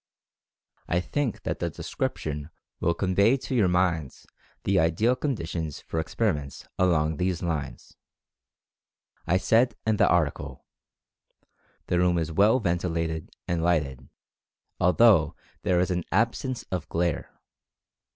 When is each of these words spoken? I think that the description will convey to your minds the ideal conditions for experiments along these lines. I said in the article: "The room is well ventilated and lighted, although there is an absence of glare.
I 0.87 0.99
think 0.99 1.43
that 1.43 1.59
the 1.59 1.69
description 1.69 2.49
will 2.79 2.95
convey 2.95 3.37
to 3.37 3.53
your 3.53 3.67
minds 3.67 4.25
the 4.63 4.79
ideal 4.79 5.15
conditions 5.15 5.79
for 5.79 5.99
experiments 5.99 6.67
along 6.79 7.17
these 7.17 7.43
lines. 7.43 7.95
I 9.27 9.37
said 9.37 9.75
in 9.85 9.97
the 9.97 10.07
article: 10.09 10.65
"The 11.85 11.99
room 11.99 12.17
is 12.17 12.31
well 12.31 12.59
ventilated 12.59 13.29
and 13.47 13.61
lighted, 13.61 14.09
although 14.79 15.35
there 15.61 15.79
is 15.79 15.91
an 15.91 16.03
absence 16.11 16.65
of 16.71 16.89
glare. 16.89 17.39